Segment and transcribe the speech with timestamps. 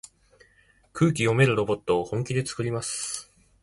[0.93, 3.31] 空気読めるロボットを本気でつくります。